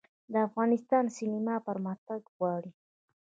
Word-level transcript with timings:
د 0.33 0.33
افغانستان 0.47 1.05
سینما 1.17 1.55
پرمختګ 1.67 2.21
غواړي 2.35 2.71